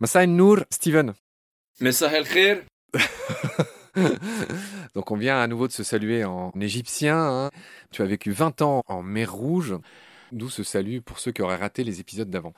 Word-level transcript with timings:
Massa 0.00 0.26
Nour, 0.26 0.60
Steven. 0.70 1.12
Messa 1.80 2.16
el 2.16 2.26
khair. 2.26 2.62
Donc 4.94 5.10
on 5.10 5.16
vient 5.16 5.38
à 5.38 5.46
nouveau 5.46 5.68
de 5.68 5.72
se 5.72 5.82
saluer 5.82 6.24
en 6.24 6.52
égyptien. 6.58 7.18
Hein. 7.18 7.50
Tu 7.90 8.00
as 8.00 8.06
vécu 8.06 8.32
20 8.32 8.62
ans 8.62 8.82
en 8.86 9.02
mer 9.02 9.30
Rouge, 9.30 9.74
d'où 10.32 10.48
ce 10.48 10.62
salut 10.62 11.02
pour 11.02 11.18
ceux 11.18 11.32
qui 11.32 11.42
auraient 11.42 11.56
raté 11.56 11.84
les 11.84 12.00
épisodes 12.00 12.30
d'avant. 12.30 12.54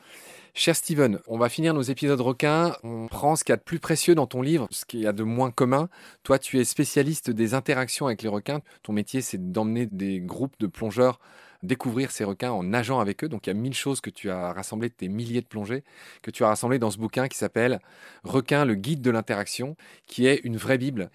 Cher 0.55 0.77
Steven, 0.77 1.19
on 1.27 1.37
va 1.37 1.49
finir 1.49 1.75
nos 1.75 1.83
épisodes 1.83 2.21
requins. 2.21 2.77
On 2.85 3.09
prend 3.09 3.35
ce 3.35 3.43
qu'il 3.43 3.51
y 3.51 3.55
a 3.55 3.57
de 3.57 3.63
plus 3.63 3.81
précieux 3.81 4.15
dans 4.15 4.29
ton 4.29 4.41
livre, 4.41 4.69
ce 4.71 4.85
qu'il 4.85 5.01
y 5.01 5.09
a 5.09 5.13
de 5.13 5.25
moins 5.25 5.51
commun. 5.51 5.89
Toi, 6.23 6.39
tu 6.39 6.61
es 6.61 6.65
spécialiste 6.65 7.29
des 7.29 7.55
interactions 7.55 8.07
avec 8.07 8.23
les 8.23 8.29
requins. 8.29 8.61
Ton 8.85 8.93
métier, 8.93 9.21
c'est 9.21 9.51
d'emmener 9.51 9.87
des 9.87 10.21
groupes 10.21 10.55
de 10.61 10.69
plongeurs 10.69 11.19
découvrir 11.63 12.11
ces 12.11 12.25
requins 12.25 12.51
en 12.51 12.63
nageant 12.63 13.01
avec 13.01 13.25
eux. 13.25 13.29
Donc 13.29 13.47
il 13.47 13.51
y 13.51 13.53
a 13.53 13.55
mille 13.55 13.75
choses 13.75 14.01
que 14.01 14.11
tu 14.11 14.31
as 14.31 14.53
rassemblées 14.53 14.89
de 14.89 14.95
tes 14.95 15.09
milliers 15.09 15.41
de 15.41 15.47
plongées, 15.47 15.85
que 16.23 16.31
tu 16.31 16.45
as 16.45 16.49
rassemblées 16.49 16.79
dans 16.79 16.91
ce 16.91 16.99
bouquin 16.99 17.29
qui 17.29 17.39
s'appelle 17.39 17.81
Requin, 18.25 18.65
le 18.65 18.75
guide 18.75 19.01
de 19.01 19.11
l'interaction, 19.11 19.77
qui 20.07 20.27
est 20.27 20.41
une 20.45 20.57
vraie 20.57 20.79
Bible. 20.79 21.11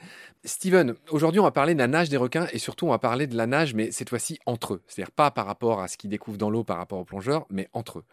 Steven, 0.46 0.96
aujourd'hui 1.10 1.40
on 1.40 1.44
va 1.44 1.52
parler 1.52 1.74
de 1.74 1.80
la 1.80 1.88
nage 1.88 2.10
des 2.10 2.18
requins 2.18 2.48
et 2.52 2.60
surtout 2.60 2.86
on 2.88 2.92
va 2.92 3.00
parler 3.00 3.28
de 3.28 3.36
la 3.36 3.48
nage, 3.48 3.74
mais 3.74 3.92
cette 3.92 4.10
fois-ci 4.10 4.40
entre 4.46 4.76
eux. 4.76 4.82
C'est-à-dire 4.88 5.12
pas 5.12 5.32
par 5.32 5.46
rapport 5.46 5.82
à 5.82 5.88
ce 5.88 5.98
qu'ils 5.98 6.10
découvrent 6.10 6.38
dans 6.38 6.50
l'eau 6.50 6.64
par 6.64 6.78
rapport 6.78 7.00
aux 7.00 7.06
plongeurs, 7.06 7.46
mais 7.50 7.68
entre 7.74 8.00
eux. 8.00 8.06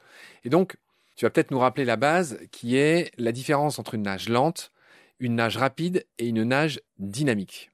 Et 0.45 0.51
donc, 0.51 0.77
tu 1.16 1.25
vas 1.25 1.30
peut-être 1.30 1.53
nous 1.53 1.61
rappeler 1.61 1.84
la 1.84 1.97
base 1.97 2.39
qui 2.51 2.77
est 2.77 3.12
la 3.19 3.30
différence 3.30 3.78
entre 3.78 3.95
une 3.95 4.03
nage 4.03 4.28
lente, 4.28 4.73
une 5.20 5.37
nage 5.37 5.56
rapide 5.56 6.05
et 6.19 6.27
une 6.27 6.42
nage 6.42 6.80
dynamique. 6.98 7.70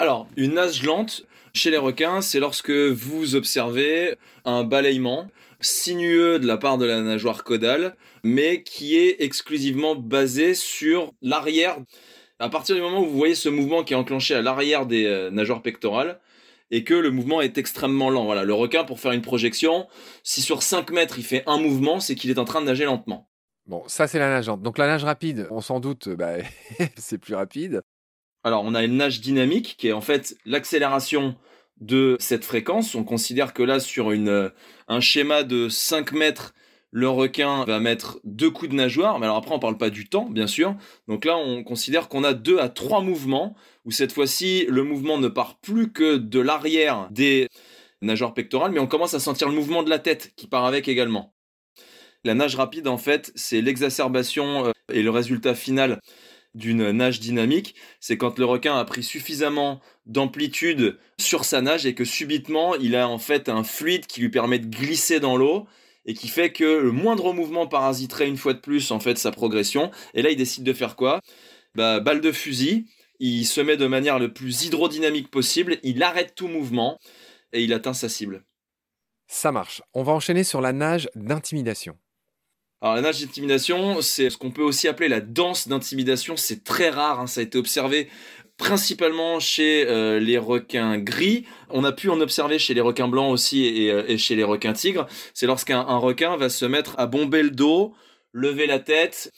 Alors, 0.00 0.26
une 0.38 0.54
nage 0.54 0.82
lente, 0.82 1.26
chez 1.52 1.70
les 1.70 1.76
requins, 1.76 2.22
c'est 2.22 2.40
lorsque 2.40 2.70
vous 2.70 3.34
observez 3.34 4.16
un 4.46 4.64
balayement 4.64 5.28
sinueux 5.60 6.38
de 6.38 6.46
la 6.46 6.56
part 6.56 6.78
de 6.78 6.86
la 6.86 7.02
nageoire 7.02 7.44
caudale, 7.44 7.94
mais 8.24 8.62
qui 8.62 8.96
est 8.96 9.16
exclusivement 9.20 9.96
basé 9.96 10.54
sur 10.54 11.12
l'arrière. 11.20 11.76
À 12.38 12.48
partir 12.48 12.76
du 12.76 12.80
moment 12.80 13.02
où 13.02 13.10
vous 13.10 13.18
voyez 13.18 13.34
ce 13.34 13.50
mouvement 13.50 13.84
qui 13.84 13.92
est 13.92 13.96
enclenché 13.96 14.34
à 14.34 14.40
l'arrière 14.40 14.86
des 14.86 15.04
euh, 15.04 15.30
nageoires 15.30 15.60
pectorales, 15.60 16.18
et 16.70 16.82
que 16.82 16.94
le 16.94 17.10
mouvement 17.10 17.42
est 17.42 17.58
extrêmement 17.58 18.08
lent. 18.08 18.24
Voilà, 18.24 18.44
le 18.44 18.54
requin, 18.54 18.84
pour 18.84 19.00
faire 19.00 19.12
une 19.12 19.20
projection, 19.20 19.86
si 20.22 20.40
sur 20.40 20.62
5 20.62 20.92
mètres 20.92 21.18
il 21.18 21.24
fait 21.24 21.42
un 21.46 21.58
mouvement, 21.58 22.00
c'est 22.00 22.14
qu'il 22.14 22.30
est 22.30 22.38
en 22.38 22.46
train 22.46 22.62
de 22.62 22.66
nager 22.66 22.86
lentement. 22.86 23.28
Bon, 23.66 23.84
ça 23.86 24.08
c'est 24.08 24.18
la 24.18 24.30
nage 24.30 24.46
lente. 24.46 24.62
Donc 24.62 24.78
la 24.78 24.86
nage 24.86 25.04
rapide, 25.04 25.46
on 25.50 25.60
s'en 25.60 25.78
doute, 25.78 26.08
bah, 26.08 26.36
c'est 26.96 27.18
plus 27.18 27.34
rapide. 27.34 27.82
Alors, 28.42 28.64
on 28.64 28.74
a 28.74 28.82
une 28.82 28.96
nage 28.96 29.20
dynamique 29.20 29.76
qui 29.78 29.88
est 29.88 29.92
en 29.92 30.00
fait 30.00 30.36
l'accélération 30.46 31.36
de 31.80 32.16
cette 32.20 32.44
fréquence. 32.44 32.94
On 32.94 33.04
considère 33.04 33.52
que 33.52 33.62
là, 33.62 33.80
sur 33.80 34.10
euh, 34.10 34.50
un 34.88 35.00
schéma 35.00 35.42
de 35.42 35.68
5 35.68 36.12
mètres, 36.12 36.54
le 36.90 37.08
requin 37.08 37.64
va 37.64 37.80
mettre 37.80 38.18
deux 38.24 38.50
coups 38.50 38.70
de 38.70 38.76
nageoire. 38.76 39.18
Mais 39.18 39.26
alors 39.26 39.36
après, 39.36 39.54
on 39.54 39.58
parle 39.58 39.76
pas 39.76 39.90
du 39.90 40.08
temps, 40.08 40.28
bien 40.28 40.46
sûr. 40.46 40.74
Donc 41.06 41.24
là, 41.24 41.36
on 41.36 41.62
considère 41.62 42.08
qu'on 42.08 42.24
a 42.24 42.32
deux 42.32 42.58
à 42.58 42.68
trois 42.68 43.02
mouvements 43.02 43.54
où 43.84 43.90
cette 43.90 44.12
fois-ci, 44.12 44.66
le 44.68 44.84
mouvement 44.84 45.18
ne 45.18 45.28
part 45.28 45.58
plus 45.60 45.92
que 45.92 46.16
de 46.16 46.40
l'arrière 46.40 47.08
des 47.10 47.48
nageoires 48.02 48.34
pectorales, 48.34 48.72
mais 48.72 48.80
on 48.80 48.86
commence 48.86 49.14
à 49.14 49.20
sentir 49.20 49.48
le 49.48 49.54
mouvement 49.54 49.82
de 49.82 49.90
la 49.90 49.98
tête 49.98 50.32
qui 50.36 50.46
part 50.46 50.64
avec 50.64 50.88
également. 50.88 51.34
La 52.24 52.34
nage 52.34 52.56
rapide, 52.56 52.88
en 52.88 52.98
fait, 52.98 53.32
c'est 53.34 53.60
l'exacerbation 53.60 54.66
euh, 54.66 54.72
et 54.92 55.02
le 55.02 55.10
résultat 55.10 55.54
final 55.54 56.00
d'une 56.54 56.90
nage 56.90 57.20
dynamique, 57.20 57.74
c'est 58.00 58.16
quand 58.16 58.38
le 58.38 58.44
requin 58.44 58.76
a 58.76 58.84
pris 58.84 59.02
suffisamment 59.02 59.80
d'amplitude 60.06 60.98
sur 61.18 61.44
sa 61.44 61.60
nage 61.60 61.86
et 61.86 61.94
que 61.94 62.04
subitement 62.04 62.74
il 62.74 62.96
a 62.96 63.08
en 63.08 63.18
fait 63.18 63.48
un 63.48 63.62
fluide 63.62 64.06
qui 64.06 64.20
lui 64.20 64.30
permet 64.30 64.58
de 64.58 64.66
glisser 64.66 65.20
dans 65.20 65.36
l'eau 65.36 65.66
et 66.06 66.14
qui 66.14 66.28
fait 66.28 66.52
que 66.52 66.64
le 66.64 66.90
moindre 66.90 67.32
mouvement 67.32 67.66
parasiterait 67.66 68.26
une 68.26 68.36
fois 68.36 68.54
de 68.54 68.58
plus 68.58 68.90
en 68.90 68.98
fait 69.00 69.18
sa 69.18 69.30
progression. 69.30 69.90
Et 70.14 70.22
là 70.22 70.30
il 70.30 70.36
décide 70.36 70.64
de 70.64 70.72
faire 70.72 70.96
quoi? 70.96 71.20
Bah 71.74 72.00
balle 72.00 72.20
de 72.20 72.32
fusil, 72.32 72.86
il 73.20 73.44
se 73.44 73.60
met 73.60 73.76
de 73.76 73.86
manière 73.86 74.18
le 74.18 74.32
plus 74.32 74.64
hydrodynamique 74.64 75.30
possible, 75.30 75.78
il 75.82 76.02
arrête 76.02 76.34
tout 76.34 76.48
mouvement 76.48 76.98
et 77.52 77.62
il 77.62 77.72
atteint 77.72 77.94
sa 77.94 78.08
cible. 78.08 78.44
Ça 79.28 79.52
marche. 79.52 79.82
On 79.94 80.02
va 80.02 80.12
enchaîner 80.12 80.42
sur 80.42 80.60
la 80.60 80.72
nage 80.72 81.08
d'intimidation. 81.14 81.96
Alors 82.82 82.94
la 82.94 83.02
nage 83.02 83.20
d'intimidation, 83.20 84.00
c'est 84.00 84.30
ce 84.30 84.38
qu'on 84.38 84.50
peut 84.50 84.62
aussi 84.62 84.88
appeler 84.88 85.08
la 85.08 85.20
danse 85.20 85.68
d'intimidation. 85.68 86.36
C'est 86.36 86.64
très 86.64 86.88
rare, 86.88 87.20
hein. 87.20 87.26
ça 87.26 87.40
a 87.40 87.42
été 87.44 87.58
observé 87.58 88.08
principalement 88.56 89.38
chez 89.38 89.86
euh, 89.86 90.18
les 90.18 90.38
requins 90.38 90.98
gris. 90.98 91.44
On 91.68 91.84
a 91.84 91.92
pu 91.92 92.08
en 92.08 92.20
observer 92.20 92.58
chez 92.58 92.72
les 92.72 92.80
requins 92.80 93.08
blancs 93.08 93.32
aussi 93.32 93.66
et, 93.66 93.90
euh, 93.90 94.04
et 94.08 94.16
chez 94.16 94.34
les 94.34 94.44
requins 94.44 94.72
tigres. 94.72 95.06
C'est 95.34 95.46
lorsqu'un 95.46 95.82
requin 95.82 96.36
va 96.36 96.48
se 96.48 96.64
mettre 96.64 96.94
à 96.98 97.06
bomber 97.06 97.42
le 97.42 97.50
dos, 97.50 97.94
lever 98.32 98.66
la 98.66 98.78
tête 98.78 99.30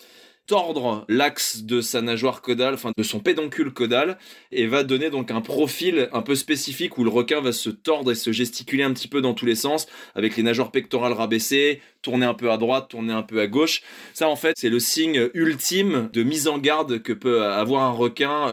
tordre 0.52 1.06
l'axe 1.08 1.62
de 1.62 1.80
sa 1.80 2.02
nageoire 2.02 2.42
caudale, 2.42 2.74
enfin 2.74 2.92
de 2.94 3.02
son 3.02 3.20
pédoncule 3.20 3.72
caudal, 3.72 4.18
et 4.50 4.66
va 4.66 4.84
donner 4.84 5.08
donc 5.08 5.30
un 5.30 5.40
profil 5.40 6.10
un 6.12 6.20
peu 6.20 6.34
spécifique 6.34 6.98
où 6.98 7.04
le 7.04 7.08
requin 7.08 7.40
va 7.40 7.52
se 7.52 7.70
tordre 7.70 8.12
et 8.12 8.14
se 8.14 8.32
gesticuler 8.32 8.82
un 8.82 8.92
petit 8.92 9.08
peu 9.08 9.22
dans 9.22 9.32
tous 9.32 9.46
les 9.46 9.54
sens, 9.54 9.86
avec 10.14 10.36
les 10.36 10.42
nageoires 10.42 10.70
pectorales 10.70 11.14
rabaissées, 11.14 11.80
tourner 12.02 12.26
un 12.26 12.34
peu 12.34 12.50
à 12.50 12.58
droite, 12.58 12.88
tourner 12.90 13.14
un 13.14 13.22
peu 13.22 13.40
à 13.40 13.46
gauche. 13.46 13.80
Ça 14.12 14.28
en 14.28 14.36
fait 14.36 14.58
c'est 14.58 14.68
le 14.68 14.78
signe 14.78 15.30
ultime 15.32 16.10
de 16.12 16.22
mise 16.22 16.46
en 16.48 16.58
garde 16.58 17.00
que 17.00 17.14
peut 17.14 17.42
avoir 17.44 17.84
un 17.84 17.92
requin 17.92 18.50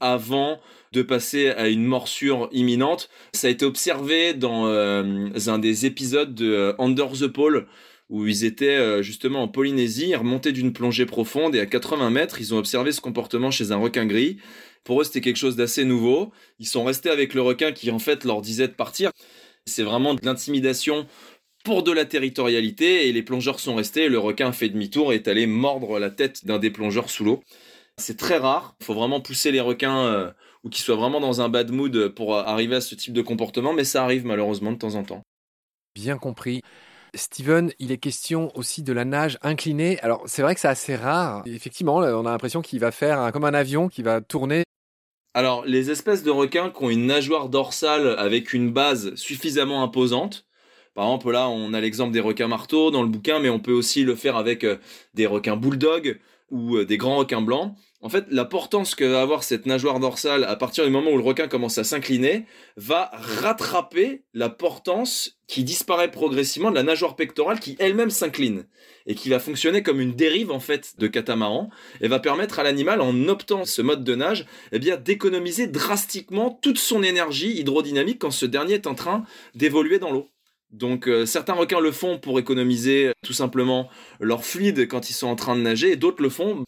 avant 0.00 0.58
de 0.90 1.02
passer 1.02 1.50
à 1.50 1.68
une 1.68 1.84
morsure 1.84 2.48
imminente. 2.50 3.08
Ça 3.34 3.46
a 3.46 3.50
été 3.50 3.64
observé 3.64 4.34
dans 4.34 4.66
euh, 4.66 5.28
un 5.46 5.58
des 5.60 5.86
épisodes 5.86 6.34
de 6.34 6.50
euh, 6.50 6.72
Under 6.80 7.12
the 7.12 7.28
Pole 7.28 7.68
où 8.08 8.26
ils 8.26 8.44
étaient 8.44 8.76
euh, 8.76 9.02
justement 9.02 9.42
en 9.42 9.48
Polynésie, 9.48 10.14
remontaient 10.14 10.52
d'une 10.52 10.72
plongée 10.72 11.06
profonde 11.06 11.54
et 11.56 11.60
à 11.60 11.66
80 11.66 12.10
mètres, 12.10 12.40
ils 12.40 12.54
ont 12.54 12.58
observé 12.58 12.92
ce 12.92 13.00
comportement 13.00 13.50
chez 13.50 13.72
un 13.72 13.76
requin 13.76 14.06
gris. 14.06 14.38
Pour 14.84 15.00
eux, 15.00 15.04
c'était 15.04 15.20
quelque 15.20 15.36
chose 15.36 15.56
d'assez 15.56 15.84
nouveau. 15.84 16.32
Ils 16.60 16.68
sont 16.68 16.84
restés 16.84 17.10
avec 17.10 17.34
le 17.34 17.42
requin 17.42 17.72
qui 17.72 17.90
en 17.90 17.98
fait 17.98 18.24
leur 18.24 18.40
disait 18.40 18.68
de 18.68 18.72
partir. 18.72 19.10
C'est 19.66 19.82
vraiment 19.82 20.14
de 20.14 20.20
l'intimidation 20.24 21.06
pour 21.64 21.82
de 21.82 21.90
la 21.90 22.04
territorialité 22.04 23.08
et 23.08 23.12
les 23.12 23.24
plongeurs 23.24 23.58
sont 23.58 23.74
restés 23.74 24.04
et 24.04 24.08
le 24.08 24.20
requin 24.20 24.50
a 24.50 24.52
fait 24.52 24.68
demi-tour 24.68 25.12
et 25.12 25.16
est 25.16 25.26
allé 25.26 25.48
mordre 25.48 25.98
la 25.98 26.10
tête 26.10 26.46
d'un 26.46 26.60
des 26.60 26.70
plongeurs 26.70 27.10
sous 27.10 27.24
l'eau. 27.24 27.42
C'est 27.98 28.16
très 28.16 28.36
rare, 28.36 28.76
il 28.80 28.84
faut 28.84 28.94
vraiment 28.94 29.20
pousser 29.20 29.50
les 29.50 29.60
requins 29.60 30.06
euh, 30.06 30.30
ou 30.62 30.68
qu'ils 30.68 30.84
soient 30.84 30.94
vraiment 30.94 31.18
dans 31.18 31.40
un 31.40 31.48
bad 31.48 31.72
mood 31.72 32.08
pour 32.10 32.36
arriver 32.36 32.76
à 32.76 32.80
ce 32.80 32.94
type 32.94 33.14
de 33.14 33.22
comportement, 33.22 33.72
mais 33.72 33.82
ça 33.82 34.04
arrive 34.04 34.24
malheureusement 34.24 34.70
de 34.70 34.78
temps 34.78 34.94
en 34.94 35.02
temps. 35.02 35.22
Bien 35.96 36.18
compris. 36.18 36.60
Steven, 37.16 37.72
il 37.78 37.92
est 37.92 37.98
question 37.98 38.50
aussi 38.56 38.82
de 38.82 38.92
la 38.92 39.04
nage 39.04 39.38
inclinée. 39.42 39.98
Alors, 40.00 40.22
c'est 40.26 40.42
vrai 40.42 40.54
que 40.54 40.60
c'est 40.60 40.68
assez 40.68 40.94
rare. 40.94 41.42
Effectivement, 41.46 41.96
on 41.96 42.26
a 42.26 42.30
l'impression 42.30 42.62
qu'il 42.62 42.80
va 42.80 42.92
faire 42.92 43.30
comme 43.32 43.44
un 43.44 43.54
avion 43.54 43.88
qui 43.88 44.02
va 44.02 44.20
tourner. 44.20 44.64
Alors, 45.34 45.64
les 45.66 45.90
espèces 45.90 46.22
de 46.22 46.30
requins 46.30 46.70
qui 46.70 46.84
ont 46.84 46.90
une 46.90 47.06
nageoire 47.06 47.48
dorsale 47.48 48.14
avec 48.18 48.52
une 48.52 48.72
base 48.72 49.14
suffisamment 49.16 49.82
imposante, 49.82 50.46
par 50.96 51.04
exemple, 51.04 51.30
là, 51.30 51.50
on 51.50 51.74
a 51.74 51.80
l'exemple 51.80 52.12
des 52.12 52.20
requins 52.20 52.48
marteaux 52.48 52.90
dans 52.90 53.02
le 53.02 53.08
bouquin, 53.08 53.38
mais 53.38 53.50
on 53.50 53.60
peut 53.60 53.74
aussi 53.74 54.02
le 54.02 54.14
faire 54.14 54.36
avec 54.36 54.64
euh, 54.64 54.78
des 55.12 55.26
requins 55.26 55.54
bulldog 55.54 56.18
ou 56.50 56.76
euh, 56.76 56.84
des 56.84 56.96
grands 56.96 57.16
requins 57.16 57.42
blancs. 57.42 57.74
En 58.02 58.08
fait, 58.08 58.26
la 58.30 58.44
portance 58.44 58.94
que 58.94 59.04
va 59.04 59.22
avoir 59.22 59.42
cette 59.42 59.66
nageoire 59.66 59.98
dorsale 59.98 60.44
à 60.44 60.54
partir 60.54 60.84
du 60.84 60.90
moment 60.90 61.10
où 61.10 61.16
le 61.16 61.24
requin 61.24 61.48
commence 61.48 61.78
à 61.78 61.84
s'incliner 61.84 62.46
va 62.76 63.10
rattraper 63.14 64.22
la 64.34 64.48
portance 64.48 65.38
qui 65.48 65.64
disparaît 65.64 66.10
progressivement 66.10 66.70
de 66.70 66.76
la 66.76 66.82
nageoire 66.82 67.16
pectorale 67.16 67.58
qui 67.58 67.74
elle-même 67.78 68.10
s'incline 68.10 68.66
et 69.06 69.14
qui 69.14 69.28
va 69.28 69.40
fonctionner 69.40 69.82
comme 69.82 70.00
une 70.00 70.14
dérive 70.14 70.50
en 70.50 70.60
fait 70.60 70.94
de 70.98 71.06
catamaran 71.06 71.70
et 72.00 72.08
va 72.08 72.20
permettre 72.20 72.58
à 72.58 72.62
l'animal 72.62 73.00
en 73.00 73.28
optant 73.28 73.64
ce 73.64 73.82
mode 73.82 74.04
de 74.04 74.14
nage 74.14 74.46
eh 74.72 74.78
bien 74.78 74.96
d'économiser 74.96 75.66
drastiquement 75.66 76.50
toute 76.50 76.78
son 76.78 77.02
énergie 77.02 77.58
hydrodynamique 77.58 78.20
quand 78.20 78.30
ce 78.30 78.46
dernier 78.46 78.74
est 78.74 78.86
en 78.86 78.94
train 78.94 79.24
d'évoluer 79.54 79.98
dans 79.98 80.12
l'eau. 80.12 80.28
Donc 80.70 81.08
euh, 81.08 81.26
certains 81.26 81.54
requins 81.54 81.80
le 81.80 81.92
font 81.92 82.18
pour 82.18 82.38
économiser 82.38 83.12
tout 83.24 83.32
simplement 83.32 83.88
leur 84.20 84.44
fluide 84.44 84.88
quand 84.88 85.10
ils 85.10 85.14
sont 85.14 85.28
en 85.28 85.36
train 85.36 85.56
de 85.56 85.62
nager 85.62 85.92
et 85.92 85.96
d'autres 85.96 86.22
le 86.22 86.28
font 86.28 86.64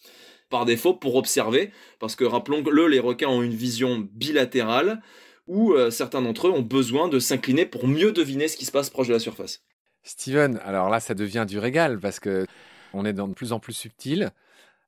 par 0.48 0.64
défaut 0.64 0.94
pour 0.94 1.16
observer, 1.16 1.72
parce 1.98 2.16
que 2.16 2.24
rappelons-le, 2.24 2.86
les 2.86 3.00
requins 3.00 3.28
ont 3.28 3.42
une 3.42 3.54
vision 3.54 4.08
bilatérale, 4.12 5.02
où 5.46 5.72
euh, 5.72 5.90
certains 5.90 6.22
d'entre 6.22 6.48
eux 6.48 6.50
ont 6.50 6.62
besoin 6.62 7.08
de 7.08 7.18
s'incliner 7.18 7.66
pour 7.66 7.86
mieux 7.86 8.12
deviner 8.12 8.48
ce 8.48 8.56
qui 8.56 8.64
se 8.64 8.72
passe 8.72 8.90
proche 8.90 9.08
de 9.08 9.12
la 9.12 9.18
surface. 9.18 9.62
Steven, 10.04 10.58
alors 10.64 10.88
là, 10.88 11.00
ça 11.00 11.14
devient 11.14 11.44
du 11.46 11.58
régal, 11.58 11.98
parce 12.00 12.20
que 12.20 12.46
on 12.94 13.04
est 13.04 13.12
de 13.12 13.22
plus 13.34 13.52
en 13.52 13.60
plus 13.60 13.74
subtil. 13.74 14.30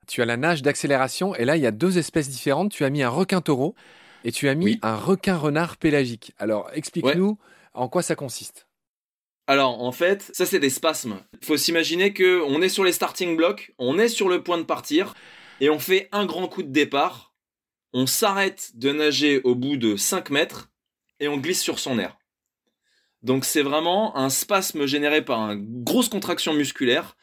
Tu 0.06 0.22
as 0.22 0.24
la 0.24 0.36
nage 0.36 0.62
d'accélération, 0.62 1.34
et 1.34 1.44
là, 1.44 1.56
il 1.56 1.62
y 1.62 1.66
a 1.66 1.72
deux 1.72 1.98
espèces 1.98 2.28
différentes. 2.28 2.72
Tu 2.72 2.84
as 2.84 2.90
mis 2.90 3.02
un 3.02 3.10
requin 3.10 3.40
taureau, 3.40 3.74
et 4.24 4.32
tu 4.32 4.48
as 4.48 4.54
mis 4.54 4.78
un 4.82 4.96
requin 4.96 5.36
renard 5.36 5.76
pélagique. 5.76 6.32
Alors, 6.38 6.70
explique-nous 6.72 7.38
en 7.74 7.88
quoi 7.88 8.02
ça 8.02 8.14
consiste. 8.14 8.66
Alors 9.50 9.82
en 9.82 9.90
fait, 9.90 10.30
ça 10.32 10.46
c'est 10.46 10.60
des 10.60 10.70
spasmes. 10.70 11.18
Il 11.42 11.44
faut 11.44 11.56
s'imaginer 11.56 12.12
que 12.12 12.40
on 12.46 12.62
est 12.62 12.68
sur 12.68 12.84
les 12.84 12.92
starting 12.92 13.36
blocks, 13.36 13.72
on 13.78 13.98
est 13.98 14.06
sur 14.06 14.28
le 14.28 14.44
point 14.44 14.58
de 14.58 14.62
partir, 14.62 15.12
et 15.60 15.70
on 15.70 15.80
fait 15.80 16.08
un 16.12 16.24
grand 16.24 16.46
coup 16.46 16.62
de 16.62 16.70
départ, 16.70 17.34
on 17.92 18.06
s'arrête 18.06 18.70
de 18.76 18.92
nager 18.92 19.40
au 19.42 19.56
bout 19.56 19.76
de 19.76 19.96
5 19.96 20.30
mètres 20.30 20.70
et 21.18 21.26
on 21.26 21.36
glisse 21.36 21.60
sur 21.60 21.80
son 21.80 21.98
air. 21.98 22.16
Donc 23.24 23.44
c'est 23.44 23.62
vraiment 23.62 24.16
un 24.16 24.30
spasme 24.30 24.86
généré 24.86 25.24
par 25.24 25.40
une 25.50 25.82
grosse 25.82 26.08
contraction 26.08 26.54
musculaire 26.54 27.16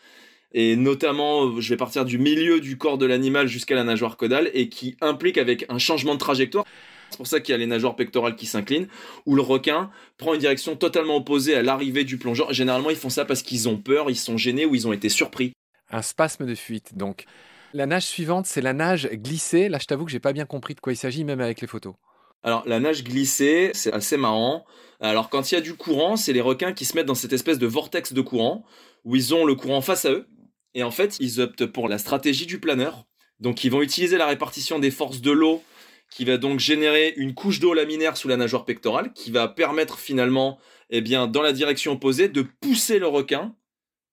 et 0.51 0.75
notamment 0.75 1.61
je 1.61 1.69
vais 1.69 1.77
partir 1.77 2.03
du 2.03 2.17
milieu 2.17 2.59
du 2.59 2.77
corps 2.77 2.97
de 2.97 3.05
l'animal 3.05 3.47
jusqu'à 3.47 3.75
la 3.75 3.85
nageoire 3.85 4.17
caudale 4.17 4.51
et 4.53 4.67
qui 4.67 4.97
implique 4.99 5.37
avec 5.37 5.63
un 5.69 5.77
changement 5.77 6.15
de 6.15 6.19
trajectoire. 6.19 6.65
C'est 7.09 7.17
pour 7.17 7.27
ça 7.27 7.39
qu'il 7.39 7.53
y 7.53 7.55
a 7.55 7.57
les 7.57 7.67
nageoires 7.67 7.95
pectorales 7.95 8.35
qui 8.35 8.45
s'inclinent, 8.45 8.87
où 9.25 9.35
le 9.35 9.41
requin 9.41 9.89
prend 10.17 10.33
une 10.33 10.39
direction 10.39 10.75
totalement 10.75 11.17
opposée 11.17 11.55
à 11.55 11.63
l'arrivée 11.63 12.03
du 12.03 12.17
plongeur. 12.17 12.53
Généralement, 12.53 12.89
ils 12.89 12.95
font 12.95 13.09
ça 13.09 13.25
parce 13.25 13.41
qu'ils 13.41 13.69
ont 13.69 13.77
peur, 13.77 14.09
ils 14.09 14.17
sont 14.17 14.37
gênés 14.37 14.65
ou 14.65 14.75
ils 14.75 14.87
ont 14.87 14.93
été 14.93 15.09
surpris. 15.09 15.53
Un 15.89 16.01
spasme 16.01 16.45
de 16.45 16.55
fuite, 16.55 16.97
donc. 16.97 17.25
La 17.73 17.85
nage 17.85 18.05
suivante, 18.05 18.45
c'est 18.45 18.61
la 18.61 18.73
nage 18.73 19.09
glissée. 19.11 19.69
Là, 19.69 19.77
je 19.81 19.85
t'avoue 19.85 20.05
que 20.05 20.11
j'ai 20.11 20.19
pas 20.19 20.33
bien 20.33 20.45
compris 20.45 20.75
de 20.75 20.79
quoi 20.79 20.93
il 20.93 20.97
s'agit, 20.97 21.23
même 21.23 21.41
avec 21.41 21.61
les 21.61 21.67
photos. 21.67 21.95
Alors, 22.43 22.63
la 22.65 22.79
nage 22.79 23.03
glissée, 23.03 23.71
c'est 23.73 23.91
assez 23.91 24.17
marrant. 24.17 24.65
Alors, 24.99 25.29
quand 25.29 25.51
il 25.51 25.55
y 25.55 25.57
a 25.57 25.61
du 25.61 25.75
courant, 25.75 26.15
c'est 26.15 26.33
les 26.33 26.41
requins 26.41 26.73
qui 26.73 26.85
se 26.85 26.95
mettent 26.95 27.05
dans 27.05 27.15
cette 27.15 27.33
espèce 27.33 27.59
de 27.59 27.67
vortex 27.67 28.13
de 28.13 28.21
courant, 28.21 28.63
où 29.03 29.15
ils 29.15 29.33
ont 29.33 29.45
le 29.45 29.55
courant 29.55 29.81
face 29.81 30.05
à 30.05 30.11
eux. 30.11 30.27
Et 30.73 30.83
en 30.83 30.91
fait, 30.91 31.17
ils 31.19 31.39
optent 31.39 31.65
pour 31.65 31.89
la 31.89 31.97
stratégie 31.97 32.45
du 32.45 32.59
planeur. 32.59 33.05
Donc, 33.39 33.63
ils 33.63 33.71
vont 33.71 33.81
utiliser 33.81 34.17
la 34.17 34.27
répartition 34.27 34.79
des 34.79 34.91
forces 34.91 35.21
de 35.21 35.31
l'eau 35.31 35.63
qui 36.09 36.25
va 36.25 36.37
donc 36.37 36.59
générer 36.59 37.13
une 37.17 37.33
couche 37.33 37.59
d'eau 37.59 37.73
laminaire 37.73 38.17
sous 38.17 38.27
la 38.27 38.37
nageoire 38.37 38.65
pectorale, 38.65 39.13
qui 39.13 39.31
va 39.31 39.47
permettre 39.47 39.99
finalement, 39.99 40.57
eh 40.89 41.01
bien, 41.01 41.27
dans 41.27 41.41
la 41.41 41.53
direction 41.53 41.93
opposée, 41.93 42.29
de 42.29 42.45
pousser 42.61 42.99
le 42.99 43.07
requin 43.07 43.55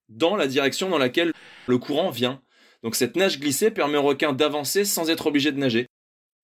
dans 0.08 0.36
la 0.36 0.46
direction 0.46 0.88
dans 0.88 0.98
laquelle 0.98 1.32
le 1.66 1.78
courant 1.78 2.10
vient. 2.10 2.40
Donc 2.82 2.94
cette 2.94 3.16
nage 3.16 3.40
glissée 3.40 3.70
permet 3.70 3.96
au 3.96 4.02
requin 4.02 4.32
d'avancer 4.32 4.84
sans 4.84 5.08
être 5.08 5.26
obligé 5.26 5.52
de 5.52 5.58
nager. 5.58 5.86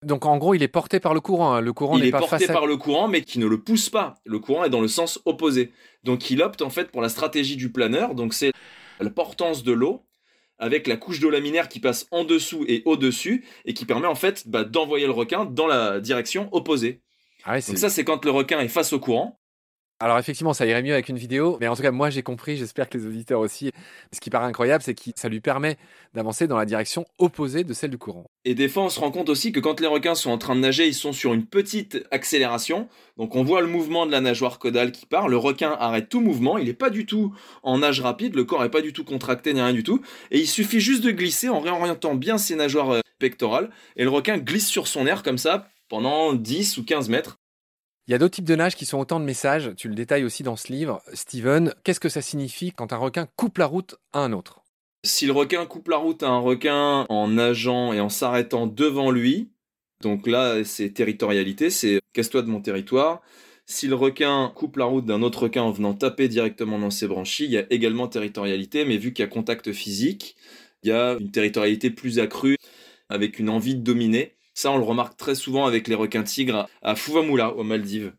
Donc 0.02 0.24
en 0.24 0.38
gros, 0.38 0.54
il 0.54 0.62
est 0.62 0.68
porté 0.68 0.98
par 0.98 1.12
le 1.12 1.20
courant. 1.20 1.52
Hein. 1.52 1.60
Le 1.60 1.74
courant 1.74 1.98
il 1.98 2.06
est, 2.06 2.10
pas 2.10 2.20
porté 2.20 2.46
par 2.46 2.66
le 2.66 2.78
courant, 2.78 3.08
mais 3.08 3.20
qui 3.20 3.38
ne 3.38 3.46
le 3.46 3.60
pousse 3.60 3.90
pas. 3.90 4.14
Le 4.24 4.38
courant 4.38 4.64
est 4.64 4.70
dans 4.70 4.80
le 4.80 4.88
sens 4.88 5.20
opposé. 5.26 5.72
Donc 6.04 6.30
il 6.30 6.40
opte 6.40 6.62
en 6.62 6.70
fait 6.70 6.90
pour 6.90 7.02
la 7.02 7.10
stratégie 7.10 7.56
du 7.56 7.70
planeur. 7.70 8.14
Donc 8.14 8.32
c'est 8.32 8.52
la 8.98 9.10
portance 9.10 9.62
de 9.62 9.72
l'eau 9.72 10.06
avec 10.60 10.86
la 10.86 10.96
couche 10.96 11.18
d'eau 11.18 11.30
laminaire 11.30 11.68
qui 11.68 11.80
passe 11.80 12.06
en 12.10 12.24
dessous 12.24 12.64
et 12.68 12.82
au-dessus 12.84 13.44
et 13.64 13.74
qui 13.74 13.86
permet 13.86 14.06
en 14.06 14.14
fait 14.14 14.46
bah, 14.46 14.64
d'envoyer 14.64 15.06
le 15.06 15.12
requin 15.12 15.44
dans 15.44 15.66
la 15.66 16.00
direction 16.00 16.48
opposée. 16.52 17.00
Ah 17.44 17.58
Donc 17.60 17.78
ça, 17.78 17.88
c'est 17.88 18.04
quand 18.04 18.24
le 18.24 18.30
requin 18.30 18.60
est 18.60 18.68
face 18.68 18.92
au 18.92 19.00
courant. 19.00 19.39
Alors 20.02 20.18
effectivement, 20.18 20.54
ça 20.54 20.64
irait 20.64 20.82
mieux 20.82 20.94
avec 20.94 21.10
une 21.10 21.18
vidéo, 21.18 21.58
mais 21.60 21.68
en 21.68 21.76
tout 21.76 21.82
cas, 21.82 21.90
moi 21.90 22.08
j'ai 22.08 22.22
compris, 22.22 22.56
j'espère 22.56 22.88
que 22.88 22.96
les 22.96 23.04
auditeurs 23.04 23.38
aussi. 23.38 23.70
Ce 24.14 24.20
qui 24.20 24.30
paraît 24.30 24.46
incroyable, 24.46 24.82
c'est 24.82 24.94
que 24.94 25.10
ça 25.14 25.28
lui 25.28 25.42
permet 25.42 25.76
d'avancer 26.14 26.46
dans 26.46 26.56
la 26.56 26.64
direction 26.64 27.04
opposée 27.18 27.64
de 27.64 27.74
celle 27.74 27.90
du 27.90 27.98
courant. 27.98 28.24
Et 28.46 28.54
des 28.54 28.70
fois, 28.70 28.84
on 28.84 28.88
se 28.88 28.98
rend 28.98 29.10
compte 29.10 29.28
aussi 29.28 29.52
que 29.52 29.60
quand 29.60 29.78
les 29.78 29.86
requins 29.86 30.14
sont 30.14 30.30
en 30.30 30.38
train 30.38 30.56
de 30.56 30.60
nager, 30.60 30.86
ils 30.86 30.94
sont 30.94 31.12
sur 31.12 31.34
une 31.34 31.44
petite 31.44 32.02
accélération. 32.10 32.88
Donc 33.18 33.36
on 33.36 33.44
voit 33.44 33.60
le 33.60 33.66
mouvement 33.66 34.06
de 34.06 34.10
la 34.10 34.22
nageoire 34.22 34.58
caudale 34.58 34.90
qui 34.90 35.04
part, 35.04 35.28
le 35.28 35.36
requin 35.36 35.76
arrête 35.78 36.08
tout 36.08 36.22
mouvement, 36.22 36.56
il 36.56 36.64
n'est 36.64 36.72
pas 36.72 36.88
du 36.88 37.04
tout 37.04 37.34
en 37.62 37.80
nage 37.80 38.00
rapide, 38.00 38.34
le 38.36 38.44
corps 38.44 38.62
n'est 38.62 38.70
pas 38.70 38.80
du 38.80 38.94
tout 38.94 39.04
contracté 39.04 39.52
ni 39.52 39.60
rien 39.60 39.74
du 39.74 39.82
tout, 39.82 40.00
et 40.30 40.38
il 40.38 40.48
suffit 40.48 40.80
juste 40.80 41.04
de 41.04 41.10
glisser 41.10 41.50
en 41.50 41.60
réorientant 41.60 42.14
bien 42.14 42.38
ses 42.38 42.56
nageoires 42.56 42.90
euh, 42.90 43.00
pectorales, 43.18 43.68
et 43.96 44.04
le 44.04 44.10
requin 44.10 44.38
glisse 44.38 44.66
sur 44.66 44.88
son 44.88 45.06
air 45.06 45.22
comme 45.22 45.36
ça 45.36 45.68
pendant 45.90 46.32
10 46.32 46.78
ou 46.78 46.84
15 46.84 47.10
mètres. 47.10 47.39
Il 48.10 48.12
y 48.12 48.16
a 48.16 48.18
d'autres 48.18 48.34
types 48.34 48.44
de 48.44 48.56
nage 48.56 48.74
qui 48.74 48.86
sont 48.86 48.98
autant 48.98 49.20
de 49.20 49.24
messages, 49.24 49.70
tu 49.76 49.88
le 49.88 49.94
détailles 49.94 50.24
aussi 50.24 50.42
dans 50.42 50.56
ce 50.56 50.72
livre. 50.72 51.00
Steven, 51.12 51.72
qu'est-ce 51.84 52.00
que 52.00 52.08
ça 52.08 52.20
signifie 52.20 52.72
quand 52.72 52.92
un 52.92 52.96
requin 52.96 53.28
coupe 53.36 53.58
la 53.58 53.66
route 53.66 54.00
à 54.12 54.18
un 54.18 54.32
autre? 54.32 54.62
Si 55.04 55.26
le 55.26 55.32
requin 55.32 55.64
coupe 55.64 55.86
la 55.86 55.98
route 55.98 56.24
à 56.24 56.28
un 56.28 56.40
requin 56.40 57.06
en 57.08 57.28
nageant 57.28 57.92
et 57.92 58.00
en 58.00 58.08
s'arrêtant 58.08 58.66
devant 58.66 59.12
lui, 59.12 59.52
donc 60.02 60.26
là 60.26 60.64
c'est 60.64 60.90
territorialité, 60.90 61.70
c'est 61.70 62.00
casse-toi 62.12 62.42
de 62.42 62.48
mon 62.48 62.60
territoire. 62.60 63.20
Si 63.66 63.86
le 63.86 63.94
requin 63.94 64.50
coupe 64.56 64.78
la 64.78 64.86
route 64.86 65.04
d'un 65.04 65.22
autre 65.22 65.44
requin 65.44 65.62
en 65.62 65.70
venant 65.70 65.94
taper 65.94 66.26
directement 66.26 66.80
dans 66.80 66.90
ses 66.90 67.06
branchies, 67.06 67.44
il 67.44 67.52
y 67.52 67.58
a 67.58 67.66
également 67.70 68.08
territorialité, 68.08 68.84
mais 68.84 68.96
vu 68.96 69.12
qu'il 69.12 69.22
y 69.22 69.28
a 69.28 69.30
contact 69.30 69.70
physique, 69.70 70.34
il 70.82 70.88
y 70.88 70.92
a 70.92 71.12
une 71.20 71.30
territorialité 71.30 71.90
plus 71.90 72.18
accrue 72.18 72.56
avec 73.08 73.38
une 73.38 73.50
envie 73.50 73.76
de 73.76 73.82
dominer. 73.82 74.34
Ça, 74.60 74.70
on 74.70 74.76
le 74.76 74.84
remarque 74.84 75.16
très 75.16 75.34
souvent 75.34 75.64
avec 75.64 75.88
les 75.88 75.94
requins 75.94 76.22
tigres 76.22 76.68
à 76.82 76.94
Fuvamula, 76.94 77.54
aux 77.54 77.62
Maldives. 77.62 78.12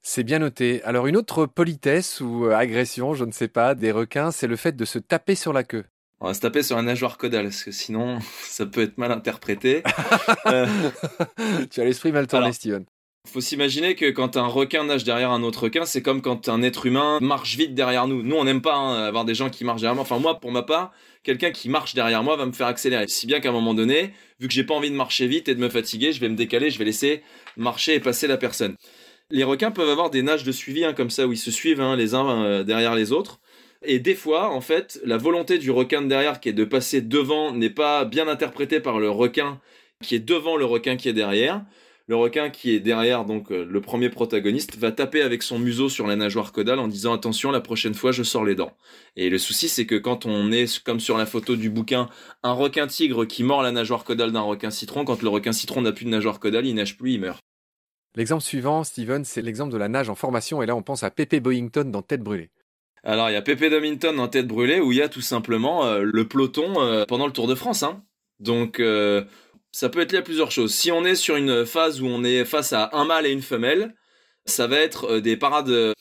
C'est 0.00 0.22
bien 0.22 0.38
noté. 0.38 0.80
Alors 0.84 1.08
une 1.08 1.16
autre 1.16 1.44
politesse 1.46 2.20
ou 2.20 2.46
euh, 2.46 2.54
agression, 2.54 3.14
je 3.14 3.24
ne 3.24 3.32
sais 3.32 3.48
pas, 3.48 3.74
des 3.74 3.90
requins, 3.90 4.30
c'est 4.30 4.46
le 4.46 4.54
fait 4.54 4.76
de 4.76 4.84
se 4.84 5.00
taper 5.00 5.34
sur 5.34 5.52
la 5.52 5.64
queue. 5.64 5.84
On 6.20 6.28
va 6.28 6.34
se 6.34 6.40
taper 6.40 6.62
sur 6.62 6.78
un 6.78 6.84
nageoire 6.84 7.18
caudale, 7.18 7.46
parce 7.46 7.64
que 7.64 7.72
sinon, 7.72 8.20
ça 8.44 8.64
peut 8.64 8.82
être 8.82 8.96
mal 8.96 9.10
interprété. 9.10 9.82
Euh, 10.46 10.66
tu 11.70 11.80
as 11.80 11.84
l'esprit 11.84 12.12
mal 12.12 12.28
tourné, 12.28 12.52
Steven. 12.52 12.84
Faut 13.26 13.40
s'imaginer 13.42 13.94
que 13.94 14.10
quand 14.10 14.36
un 14.36 14.46
requin 14.46 14.84
nage 14.84 15.04
derrière 15.04 15.30
un 15.30 15.42
autre 15.42 15.64
requin, 15.64 15.84
c'est 15.84 16.00
comme 16.00 16.22
quand 16.22 16.48
un 16.48 16.62
être 16.62 16.86
humain 16.86 17.18
marche 17.20 17.56
vite 17.56 17.74
derrière 17.74 18.06
nous. 18.06 18.22
Nous, 18.22 18.36
on 18.36 18.44
n'aime 18.44 18.62
pas 18.62 18.74
hein, 18.74 19.04
avoir 19.04 19.24
des 19.26 19.34
gens 19.34 19.50
qui 19.50 19.64
marchent 19.64 19.82
derrière 19.82 19.94
moi. 19.94 20.02
Enfin, 20.02 20.18
moi, 20.18 20.40
pour 20.40 20.50
ma 20.50 20.62
part, 20.62 20.92
quelqu'un 21.24 21.50
qui 21.50 21.68
marche 21.68 21.94
derrière 21.94 22.22
moi 22.22 22.36
va 22.36 22.46
me 22.46 22.52
faire 22.52 22.68
accélérer. 22.68 23.06
Si 23.08 23.26
bien 23.26 23.40
qu'à 23.40 23.50
un 23.50 23.52
moment 23.52 23.74
donné, 23.74 24.14
vu 24.40 24.48
que 24.48 24.54
j'ai 24.54 24.64
pas 24.64 24.74
envie 24.74 24.90
de 24.90 24.96
marcher 24.96 25.26
vite 25.26 25.48
et 25.48 25.54
de 25.54 25.60
me 25.60 25.68
fatiguer, 25.68 26.12
je 26.12 26.20
vais 26.20 26.28
me 26.30 26.36
décaler, 26.36 26.70
je 26.70 26.78
vais 26.78 26.86
laisser 26.86 27.22
marcher 27.56 27.94
et 27.94 28.00
passer 28.00 28.26
la 28.26 28.38
personne. 28.38 28.76
Les 29.30 29.44
requins 29.44 29.70
peuvent 29.70 29.90
avoir 29.90 30.08
des 30.08 30.22
nages 30.22 30.44
de 30.44 30.52
suivi 30.52 30.84
hein, 30.84 30.94
comme 30.94 31.10
ça 31.10 31.26
où 31.26 31.32
ils 31.32 31.38
se 31.38 31.50
suivent 31.50 31.82
hein, 31.82 31.96
les 31.96 32.14
uns 32.14 32.42
euh, 32.42 32.64
derrière 32.64 32.94
les 32.94 33.12
autres. 33.12 33.40
Et 33.82 33.98
des 33.98 34.14
fois, 34.14 34.50
en 34.50 34.62
fait, 34.62 35.00
la 35.04 35.18
volonté 35.18 35.58
du 35.58 35.70
requin 35.70 36.00
de 36.00 36.08
derrière 36.08 36.40
qui 36.40 36.48
est 36.48 36.54
de 36.54 36.64
passer 36.64 37.02
devant 37.02 37.52
n'est 37.52 37.70
pas 37.70 38.06
bien 38.06 38.26
interprétée 38.26 38.80
par 38.80 38.98
le 38.98 39.10
requin 39.10 39.60
qui 40.02 40.14
est 40.14 40.20
devant 40.20 40.56
le 40.56 40.64
requin 40.64 40.96
qui 40.96 41.08
est 41.08 41.12
derrière 41.12 41.64
le 42.08 42.16
requin 42.16 42.48
qui 42.48 42.70
est 42.70 42.80
derrière, 42.80 43.26
donc 43.26 43.52
euh, 43.52 43.66
le 43.68 43.80
premier 43.82 44.08
protagoniste, 44.08 44.76
va 44.78 44.90
taper 44.90 45.20
avec 45.20 45.42
son 45.42 45.58
museau 45.58 45.90
sur 45.90 46.06
la 46.06 46.16
nageoire 46.16 46.52
caudale 46.52 46.78
en 46.78 46.88
disant 46.88 47.12
attention, 47.12 47.50
la 47.50 47.60
prochaine 47.60 47.94
fois 47.94 48.12
je 48.12 48.22
sors 48.22 48.44
les 48.44 48.54
dents. 48.54 48.72
Et 49.14 49.28
le 49.28 49.38
souci 49.38 49.68
c'est 49.68 49.84
que 49.84 49.94
quand 49.94 50.24
on 50.24 50.50
est, 50.50 50.82
comme 50.82 51.00
sur 51.00 51.18
la 51.18 51.26
photo 51.26 51.54
du 51.54 51.68
bouquin, 51.68 52.08
un 52.42 52.52
requin 52.52 52.86
tigre 52.86 53.26
qui 53.26 53.44
mord 53.44 53.62
la 53.62 53.72
nageoire 53.72 54.04
caudale 54.04 54.32
d'un 54.32 54.40
requin 54.40 54.70
citron, 54.70 55.04
quand 55.04 55.22
le 55.22 55.28
requin 55.28 55.52
citron 55.52 55.82
n'a 55.82 55.92
plus 55.92 56.06
de 56.06 56.10
nageoire 56.10 56.40
caudale, 56.40 56.66
il 56.66 56.74
nage 56.74 56.96
plus, 56.96 57.12
il 57.12 57.20
meurt. 57.20 57.40
L'exemple 58.16 58.42
suivant, 58.42 58.84
Steven, 58.84 59.24
c'est 59.26 59.42
l'exemple 59.42 59.72
de 59.72 59.78
la 59.78 59.88
nage 59.88 60.08
en 60.08 60.14
formation, 60.14 60.62
et 60.62 60.66
là 60.66 60.74
on 60.74 60.82
pense 60.82 61.02
à 61.02 61.10
Pépé 61.10 61.40
Boyington 61.40 61.84
dans 61.84 62.02
Tête 62.02 62.22
brûlée. 62.22 62.50
Alors 63.04 63.28
il 63.28 63.34
y 63.34 63.36
a 63.36 63.42
Pépé 63.42 63.68
Domington 63.68 64.14
dans 64.16 64.28
Tête 64.28 64.46
brûlée 64.46 64.80
où 64.80 64.92
il 64.92 64.98
y 64.98 65.02
a 65.02 65.08
tout 65.08 65.20
simplement 65.20 65.84
euh, 65.84 66.02
le 66.02 66.26
peloton 66.26 66.80
euh, 66.80 67.04
pendant 67.06 67.26
le 67.26 67.32
Tour 67.32 67.46
de 67.46 67.54
France. 67.54 67.82
Hein. 67.82 68.02
Donc 68.40 68.80
ça 69.78 69.88
peut 69.88 70.00
être 70.00 70.10
lié 70.10 70.18
à 70.18 70.22
plusieurs 70.22 70.50
choses. 70.50 70.74
Si 70.74 70.90
on 70.90 71.04
est 71.04 71.14
sur 71.14 71.36
une 71.36 71.64
phase 71.64 72.00
où 72.00 72.06
on 72.06 72.24
est 72.24 72.44
face 72.44 72.72
à 72.72 72.90
un 72.94 73.04
mâle 73.04 73.26
et 73.26 73.30
une 73.30 73.42
femelle, 73.42 73.94
ça 74.44 74.66
va 74.66 74.76
être 74.78 75.04
euh, 75.04 75.20
des 75.20 75.36
parades 75.36 75.68
euh, 75.68 75.92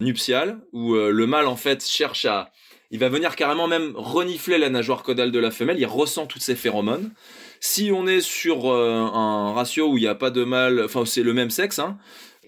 nuptiales 0.00 0.58
où 0.72 0.96
euh, 0.96 1.12
le 1.12 1.28
mâle 1.28 1.46
en 1.46 1.54
fait 1.54 1.86
cherche 1.86 2.24
à 2.24 2.50
il 2.90 2.98
va 2.98 3.08
venir 3.08 3.36
carrément 3.36 3.68
même 3.68 3.92
renifler 3.94 4.58
la 4.58 4.68
nageoire 4.68 5.04
caudale 5.04 5.30
de 5.30 5.38
la 5.38 5.52
femelle, 5.52 5.78
il 5.78 5.86
ressent 5.86 6.26
toutes 6.26 6.42
ces 6.42 6.56
phéromones. 6.56 7.12
Si 7.60 7.92
on 7.94 8.08
est 8.08 8.20
sur 8.20 8.68
un 8.68 9.52
ratio 9.52 9.86
où 9.92 9.96
il 9.96 10.00
n'y 10.00 10.08
a 10.08 10.16
pas 10.16 10.30
de 10.30 10.42
mâle, 10.42 10.82
enfin 10.86 11.04
c'est 11.04 11.22
le 11.22 11.32
même 11.32 11.50
sexe, 11.50 11.78
hein, 11.78 11.98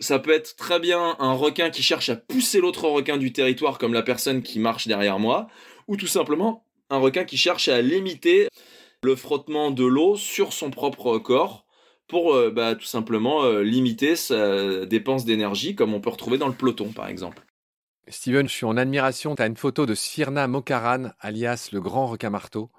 ça 0.01 0.19
peut 0.19 0.33
être 0.33 0.57
très 0.57 0.81
bien 0.81 1.15
un 1.21 1.33
requin 1.33 1.71
qui 1.71 1.85
cherche 1.85 2.09
à 2.09 2.17
pousser 2.17 2.59
l'autre 2.59 2.89
requin 2.89 3.19
du 3.19 3.33
territoire 3.33 3.79
comme 3.79 3.95
la 3.95 4.03
personne 4.03 4.43
qui 4.43 4.59
marche 4.59 4.89
derrière 4.89 5.21
moi, 5.21 5.47
ou 5.87 5.97
tout 5.97 6.09
simplement 6.09 6.67
un 6.91 6.99
requin 6.99 7.23
qui 7.23 7.37
cherche 7.37 7.69
à 7.69 7.81
limiter 7.81 8.49
le 9.03 9.17
frottement 9.17 9.71
de 9.71 9.85
l'eau 9.85 10.17
sur 10.17 10.53
son 10.53 10.71
propre 10.71 11.19
corps 11.19 11.67
pour 12.07 12.35
euh, 12.35 12.51
bah, 12.51 12.75
tout 12.75 12.87
simplement 12.87 13.45
euh, 13.45 13.63
limiter 13.63 14.17
sa 14.17 14.87
dépense 14.87 15.25
d'énergie 15.25 15.75
comme 15.75 15.95
on 15.95 16.01
peut 16.01 16.11
retrouver 16.11 16.39
dans 16.39 16.49
le 16.49 16.55
peloton 16.55 16.93
par 16.93 17.09
exemple. 17.09 17.43
Steven, 18.09 18.49
je 18.49 18.53
suis 18.53 18.67
en 18.67 18.77
admiration. 18.77 19.35
Tu 19.35 19.43
as 19.43 19.47
une 19.47 19.57
photo 19.57 19.87
de 19.87 19.95
Sphyrna 19.95 20.47
Mokaran, 20.47 21.11
alias 21.21 21.71
le 21.73 21.81
grand 21.81 22.07
requin 22.07 22.31
marteau, 22.31 22.71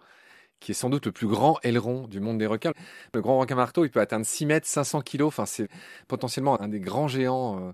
qui 0.60 0.72
est 0.72 0.76
sans 0.76 0.90
doute 0.90 1.06
le 1.06 1.12
plus 1.12 1.28
grand 1.28 1.60
aileron 1.64 2.08
du 2.08 2.20
monde 2.20 2.38
des 2.38 2.46
requins. 2.46 2.74
Le 3.14 3.22
grand 3.22 3.40
requin 3.40 3.56
marteau, 3.56 3.86
il 3.86 3.90
peut 3.90 4.02
atteindre 4.02 4.26
6 4.26 4.46
mètres, 4.46 4.68
500 4.68 5.02
kilos. 5.02 5.30
Enfin, 5.30 5.46
c'est 5.46 5.70
potentiellement 6.08 6.62
un 6.62 6.68
des 6.68 6.82
grands 6.82 7.08
géants 7.08 7.58
euh, 7.58 7.72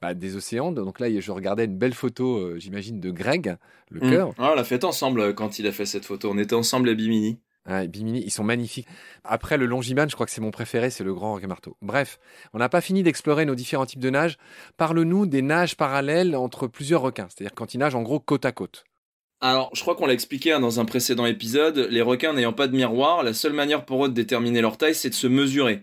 bah, 0.00 0.14
des 0.14 0.36
océans. 0.36 0.70
Donc 0.70 1.00
là, 1.00 1.08
je 1.20 1.32
regardais 1.32 1.64
une 1.64 1.76
belle 1.76 1.94
photo, 1.94 2.56
j'imagine, 2.56 3.00
de 3.00 3.10
Greg, 3.10 3.56
le 3.90 4.00
mmh. 4.00 4.10
cœur. 4.10 4.30
Ah, 4.38 4.50
on 4.52 4.54
l'a 4.54 4.64
fait 4.64 4.84
ensemble 4.84 5.34
quand 5.34 5.58
il 5.58 5.66
a 5.66 5.72
fait 5.72 5.86
cette 5.86 6.04
photo. 6.04 6.30
On 6.30 6.38
était 6.38 6.54
ensemble 6.54 6.88
à 6.88 6.94
Bimini. 6.94 7.40
Bimini, 7.66 8.22
ils 8.24 8.30
sont 8.30 8.44
magnifiques. 8.44 8.86
Après 9.24 9.56
le 9.56 9.66
Longiman, 9.66 10.08
je 10.08 10.14
crois 10.14 10.26
que 10.26 10.32
c'est 10.32 10.40
mon 10.40 10.50
préféré, 10.50 10.90
c'est 10.90 11.04
le 11.04 11.14
grand 11.14 11.34
requin 11.34 11.46
marteau. 11.46 11.76
Bref, 11.80 12.18
on 12.52 12.58
n'a 12.58 12.68
pas 12.68 12.80
fini 12.80 13.02
d'explorer 13.02 13.44
nos 13.44 13.54
différents 13.54 13.86
types 13.86 14.00
de 14.00 14.10
nages. 14.10 14.36
Parle-nous 14.76 15.26
des 15.26 15.42
nages 15.42 15.76
parallèles 15.76 16.34
entre 16.34 16.66
plusieurs 16.66 17.02
requins, 17.02 17.28
c'est-à-dire 17.28 17.54
quand 17.54 17.74
ils 17.74 17.78
nagent 17.78 17.94
en 17.94 18.02
gros 18.02 18.20
côte 18.20 18.44
à 18.44 18.52
côte. 18.52 18.84
Alors, 19.40 19.70
je 19.74 19.80
crois 19.80 19.96
qu'on 19.96 20.06
l'a 20.06 20.12
expliqué 20.12 20.52
hein, 20.52 20.60
dans 20.60 20.78
un 20.78 20.84
précédent 20.84 21.26
épisode, 21.26 21.88
les 21.90 22.00
requins 22.00 22.32
n'ayant 22.32 22.52
pas 22.52 22.68
de 22.68 22.76
miroir, 22.76 23.24
la 23.24 23.34
seule 23.34 23.52
manière 23.52 23.84
pour 23.84 24.04
eux 24.04 24.08
de 24.08 24.14
déterminer 24.14 24.60
leur 24.60 24.76
taille, 24.76 24.94
c'est 24.94 25.10
de 25.10 25.14
se 25.14 25.26
mesurer. 25.26 25.82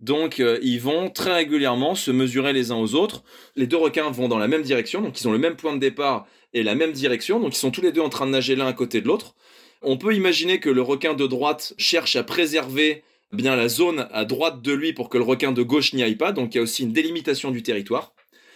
Donc, 0.00 0.40
euh, 0.40 0.58
ils 0.62 0.78
vont 0.78 1.08
très 1.08 1.32
régulièrement 1.32 1.94
se 1.94 2.10
mesurer 2.10 2.52
les 2.52 2.70
uns 2.70 2.76
aux 2.76 2.94
autres. 2.94 3.24
Les 3.56 3.66
deux 3.66 3.78
requins 3.78 4.10
vont 4.10 4.28
dans 4.28 4.38
la 4.38 4.46
même 4.46 4.62
direction, 4.62 5.00
donc 5.00 5.20
ils 5.20 5.26
ont 5.26 5.32
le 5.32 5.38
même 5.38 5.56
point 5.56 5.72
de 5.72 5.80
départ 5.80 6.26
et 6.52 6.62
la 6.62 6.74
même 6.74 6.92
direction, 6.92 7.40
donc 7.40 7.54
ils 7.54 7.58
sont 7.58 7.70
tous 7.70 7.80
les 7.80 7.92
deux 7.92 8.00
en 8.00 8.10
train 8.10 8.26
de 8.26 8.30
nager 8.30 8.56
l'un 8.56 8.66
à 8.66 8.72
côté 8.74 9.00
de 9.00 9.06
l'autre. 9.06 9.34
On 9.82 9.96
peut 9.96 10.14
imaginer 10.14 10.60
que 10.60 10.70
le 10.70 10.82
requin 10.82 11.14
de 11.14 11.26
droite 11.26 11.74
cherche 11.78 12.16
à 12.16 12.24
préserver 12.24 13.04
bien 13.32 13.56
la 13.56 13.68
zone 13.68 14.08
à 14.12 14.24
droite 14.24 14.62
de 14.62 14.72
lui 14.72 14.92
pour 14.92 15.08
que 15.08 15.18
le 15.18 15.24
requin 15.24 15.52
de 15.52 15.62
gauche 15.62 15.92
n'y 15.92 16.02
aille 16.02 16.16
pas, 16.16 16.32
donc 16.32 16.54
il 16.54 16.58
y 16.58 16.60
a 16.60 16.62
aussi 16.62 16.82
une 16.82 16.92
délimitation 16.92 17.50
du 17.50 17.62
territoire. 17.62 18.12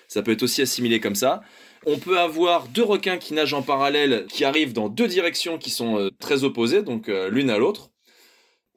Ça 0.09 0.23
peut 0.23 0.33
être 0.33 0.43
aussi 0.43 0.63
assimilé 0.63 1.01
comme 1.01 1.15
ça. 1.15 1.43
On 1.87 1.99
peut 1.99 2.19
avoir 2.19 2.69
deux 2.69 2.83
requins 2.83 3.19
qui 3.19 3.35
nagent 3.35 3.55
en 3.55 3.63
parallèle, 3.63 4.27
qui 4.29 4.45
arrivent 4.45 4.73
dans 4.73 4.89
deux 4.89 5.09
directions 5.09 5.59
qui 5.59 5.71
sont 5.71 5.99
euh, 5.99 6.11
très 6.21 6.45
opposées, 6.45 6.83
donc 6.83 7.09
euh, 7.09 7.29
l'une 7.29 7.51
à 7.51 7.59
l'autre. 7.59 7.92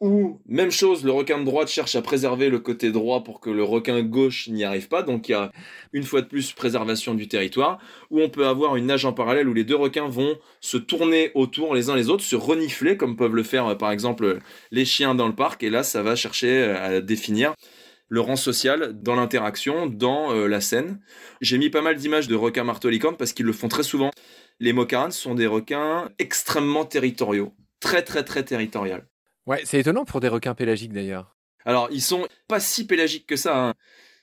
Ou, 0.02 0.42
même 0.46 0.72
chose, 0.72 1.06
le 1.06 1.12
requin 1.12 1.40
de 1.40 1.46
droite 1.46 1.70
cherche 1.70 1.96
à 1.96 2.02
préserver 2.02 2.50
le 2.50 2.60
côté 2.60 2.92
droit 2.92 3.24
pour 3.24 3.40
que 3.40 3.50
le 3.50 3.64
requin 3.64 4.02
gauche 4.02 4.50
n'y 4.50 4.66
arrive 4.66 4.90
pas. 4.90 5.04
Donc 5.04 5.30
il 5.30 5.32
y 5.32 5.36
a 5.36 5.52
une 5.94 6.04
fois 6.04 6.22
de 6.22 6.28
plus 6.28 6.52
préservation 6.52 7.14
du 7.14 7.30
territoire. 7.30 7.80
Ou 8.12 8.22
on 8.22 8.30
peut 8.30 8.46
avoir 8.46 8.75
une 8.75 8.88
nage 8.88 9.06
en 9.06 9.14
parallèle 9.14 9.48
où 9.48 9.54
les 9.54 9.64
deux 9.64 9.75
requins 9.75 10.08
vont 10.10 10.38
se 10.60 10.75
tourner 10.78 11.32
autour 11.34 11.74
les 11.74 11.90
uns 11.90 11.96
les 11.96 12.10
autres, 12.10 12.24
se 12.24 12.36
renifler 12.36 12.98
comme 12.98 13.16
peuvent 13.16 13.36
le 13.36 13.44
faire 13.44 13.68
euh, 13.68 13.75
par 13.75 13.92
exemple 13.92 14.40
les 14.72 14.84
chiens 14.84 15.16
dans 15.16 15.28
le 15.28 15.36
parc. 15.36 15.64
Et 15.64 15.70
là, 15.70 15.82
ça 15.84 16.04
va 16.04 16.16
chercher 16.16 16.64
à 16.64 17.00
définir 17.00 17.54
le 18.10 18.20
rang 18.20 18.36
social 18.36 19.02
dans 19.02 19.16
l'interaction, 19.16 19.88
dans 19.88 20.34
euh, 20.34 20.48
la 20.48 20.62
scène. 20.62 21.00
J'ai 21.42 21.58
mis 21.58 21.70
pas 21.70 21.82
mal 21.82 21.96
d'images 21.96 22.28
de 22.28 22.36
requins 22.36 22.64
marteau-licorne 22.64 23.16
parce 23.18 23.34
qu'ils 23.34 23.46
le 23.46 23.54
font 23.54 23.68
très 23.70 23.84
souvent. 23.84 24.12
Les 24.60 24.74
mokarans 24.74 25.12
sont 25.12 25.36
des 25.36 25.48
requins 25.48 26.10
extrêmement 26.20 26.86
territoriaux, 26.86 27.54
très 27.80 28.04
très 28.04 28.24
très 28.24 28.44
territoriaux. 28.44 29.02
Ouais, 29.46 29.62
c'est 29.66 29.80
étonnant 29.80 30.06
pour 30.06 30.20
des 30.20 30.28
requins 30.28 30.56
pélagiques 30.56 30.94
d'ailleurs. 30.94 31.36
Alors, 31.66 31.90
ils 31.92 32.02
sont 32.02 32.28
pas 32.48 32.60
si 32.60 32.86
pélagiques 32.86 33.28
que 33.28 33.36
ça. 33.36 33.58
Hein. 33.58 33.74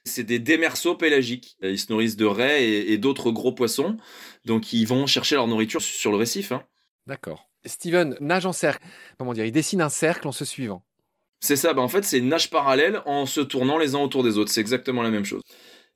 C'est 0.04 0.24
des 0.24 0.38
démerceaux 0.38 0.96
pélagiques. 0.96 1.56
Ils 1.62 1.78
se 1.78 1.92
nourrissent 1.92 2.16
de 2.16 2.24
raies 2.24 2.64
et, 2.64 2.98
d'autres 2.98 3.30
gros 3.30 3.52
poissons. 3.52 3.96
Donc, 4.44 4.72
ils 4.72 4.86
vont 4.86 5.06
chercher 5.06 5.36
leur 5.36 5.46
nourriture 5.46 5.80
sur 5.80 6.10
le 6.10 6.16
récif. 6.16 6.50
Hein. 6.52 6.64
D'accord. 7.06 7.48
Steven 7.64 8.16
nage 8.20 8.46
en 8.46 8.52
cercle. 8.52 8.84
Comment 9.18 9.32
dire 9.32 9.44
Il 9.44 9.52
dessine 9.52 9.80
un 9.80 9.88
cercle 9.88 10.26
en 10.26 10.32
se 10.32 10.44
suivant. 10.44 10.84
C'est 11.42 11.56
ça, 11.56 11.74
bah 11.74 11.82
en 11.82 11.88
fait 11.88 12.04
c'est 12.04 12.18
une 12.18 12.28
nage 12.28 12.50
parallèle 12.50 13.02
en 13.04 13.26
se 13.26 13.40
tournant 13.40 13.76
les 13.76 13.96
uns 13.96 13.98
autour 13.98 14.22
des 14.22 14.38
autres, 14.38 14.52
c'est 14.52 14.60
exactement 14.60 15.02
la 15.02 15.10
même 15.10 15.24
chose. 15.24 15.42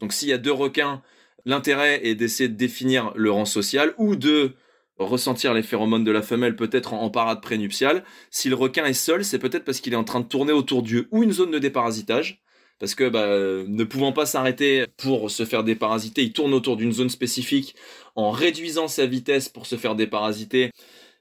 Donc 0.01 0.13
s'il 0.13 0.29
y 0.29 0.33
a 0.33 0.39
deux 0.39 0.53
requins, 0.53 1.03
l'intérêt 1.45 2.05
est 2.05 2.17
d'essayer 2.17 2.49
de 2.49 2.57
définir 2.57 3.13
le 3.15 3.31
rang 3.31 3.45
social 3.45 3.95
ou 3.97 4.17
de 4.17 4.57
ressentir 4.99 5.55
les 5.55 5.63
phéromones 5.63 6.05
de 6.05 6.11
la 6.11 6.23
femelle 6.23 6.57
peut-être 6.57 6.95
en, 6.95 7.11
parade 7.11 7.43
prénuptiale. 7.43 8.05
Si 8.31 8.49
le 8.49 8.55
requin 8.55 8.85
est 8.85 8.95
seul, 8.95 9.25
c'est 9.25 9.39
peut-être 9.39 9.65
parce 9.65 9.81
qu'il 9.81 9.93
est 9.93 9.97
en 9.97 10.05
train 10.05 10.21
de 10.21 10.27
tourner 10.27 10.53
autour 10.53 10.83
d'eux 10.83 11.09
ou 11.11 11.23
une 11.23 11.33
zone 11.33 11.51
de 11.51 11.59
déparasitage. 11.59 12.43
Parce 12.79 12.95
que 12.95 13.09
bah, 13.09 13.65
ne 13.67 13.85
pouvant 13.85 14.13
pas 14.13 14.27
s'arrêter 14.27 14.85
pour 14.99 15.31
se 15.31 15.47
faire 15.47 15.65
déparasiter, 15.65 16.23
il 16.23 16.33
tourne 16.33 16.53
autour 16.53 16.77
d'une 16.77 16.93
zone 16.93 17.09
spécifique 17.09 17.75
en 18.17 18.31
réduisant 18.31 18.87
sa 18.87 19.07
vitesse 19.07 19.49
pour 19.49 19.65
se 19.65 19.77
faire 19.77 19.95
déparasiter 19.95 20.71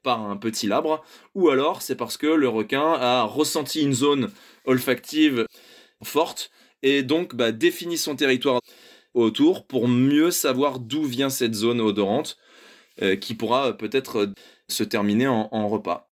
par 0.03 0.29
un 0.29 0.37
petit 0.37 0.67
labre, 0.67 1.03
ou 1.33 1.49
alors 1.49 1.81
c'est 1.81 1.95
parce 1.95 2.15
que 2.17 2.27
le 2.27 2.47
requin 2.47 2.93
a 2.93 3.23
ressenti 3.23 3.81
une 3.81 3.93
zone 3.93 4.29
olfactive 4.65 5.45
forte 6.03 6.51
et 6.83 7.01
donc 7.01 7.35
bah, 7.35 7.51
définit 7.51 7.97
son 7.97 8.15
territoire 8.15 8.61
autour 9.15 9.65
pour 9.65 9.87
mieux 9.87 10.29
savoir 10.29 10.79
d'où 10.79 11.03
vient 11.03 11.31
cette 11.31 11.55
zone 11.55 11.81
odorante 11.81 12.37
euh, 13.01 13.15
qui 13.15 13.35
pourra 13.35 13.77
peut-être 13.77 14.31
se 14.67 14.83
terminer 14.83 15.27
en, 15.27 15.49
en 15.51 15.67
repas. 15.67 16.09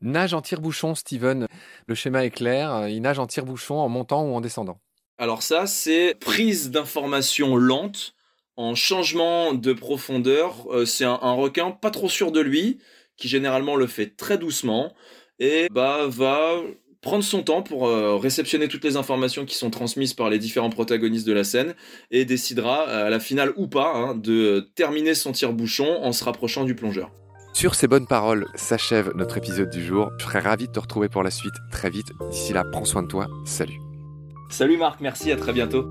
Nage 0.00 0.34
en 0.34 0.42
tire-bouchon, 0.42 0.94
Steven. 0.94 1.46
Le 1.86 1.94
schéma 1.94 2.24
est 2.24 2.30
clair. 2.30 2.88
Il 2.88 3.02
nage 3.02 3.18
en 3.18 3.26
tire-bouchon 3.26 3.76
en 3.76 3.88
montant 3.88 4.24
ou 4.24 4.34
en 4.34 4.40
descendant. 4.40 4.80
Alors 5.18 5.42
ça, 5.42 5.66
c'est 5.66 6.16
prise 6.18 6.70
d'information 6.70 7.56
lente 7.56 8.14
en 8.56 8.74
changement 8.74 9.54
de 9.54 9.72
profondeur. 9.72 10.66
Euh, 10.70 10.84
c'est 10.84 11.04
un, 11.04 11.32
requin 11.32 11.70
pas 11.70 11.90
trop 11.90 12.08
sûr 12.08 12.32
de 12.32 12.40
lui, 12.40 12.78
qui 13.16 13.28
généralement 13.28 13.76
le 13.76 13.86
fait 13.86 14.16
très 14.16 14.38
doucement 14.38 14.92
et 15.38 15.68
bah 15.70 16.06
va 16.08 16.56
prendre 17.02 17.24
son 17.24 17.42
temps 17.42 17.62
pour 17.62 17.86
euh, 17.86 18.16
réceptionner 18.16 18.68
toutes 18.68 18.84
les 18.84 18.96
informations 18.96 19.44
qui 19.44 19.56
sont 19.56 19.70
transmises 19.70 20.14
par 20.14 20.30
les 20.30 20.38
différents 20.38 20.70
protagonistes 20.70 21.26
de 21.26 21.32
la 21.32 21.44
scène 21.44 21.74
et 22.10 22.24
décidera 22.24 22.84
à 22.84 23.10
la 23.10 23.20
finale 23.20 23.52
ou 23.56 23.66
pas 23.66 23.92
hein, 23.94 24.14
de 24.14 24.70
terminer 24.74 25.14
son 25.14 25.32
tire-bouchon 25.32 25.98
en 26.02 26.12
se 26.12 26.24
rapprochant 26.24 26.64
du 26.64 26.74
plongeur. 26.74 27.10
Sur 27.52 27.74
ces 27.74 27.86
bonnes 27.86 28.06
paroles 28.06 28.46
s'achève 28.54 29.12
notre 29.14 29.36
épisode 29.36 29.68
du 29.68 29.84
jour. 29.84 30.10
Je 30.18 30.24
serais 30.24 30.38
ravi 30.38 30.68
de 30.68 30.72
te 30.72 30.80
retrouver 30.80 31.08
pour 31.08 31.22
la 31.22 31.30
suite 31.30 31.52
très 31.70 31.90
vite. 31.90 32.06
D'ici 32.30 32.52
là, 32.54 32.64
prends 32.64 32.84
soin 32.84 33.02
de 33.02 33.08
toi. 33.08 33.26
Salut. 33.44 33.78
Salut 34.48 34.78
Marc, 34.78 35.00
merci, 35.00 35.32
à 35.32 35.36
très 35.36 35.52
bientôt. 35.52 35.86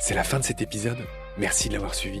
C'est 0.00 0.14
la 0.14 0.24
fin 0.24 0.38
de 0.38 0.44
cet 0.44 0.60
épisode. 0.60 0.98
Merci 1.38 1.68
de 1.68 1.74
l'avoir 1.74 1.94
suivi. 1.94 2.20